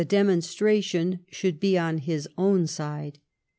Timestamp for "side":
2.65-3.19